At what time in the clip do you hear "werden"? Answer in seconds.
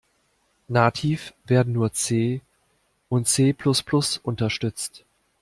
1.45-1.73